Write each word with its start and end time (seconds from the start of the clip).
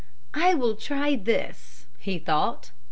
"I 0.33 0.55
will 0.55 0.75
try 0.77 1.15
this," 1.15 1.85
he 1.99 2.17
thought. 2.17 2.71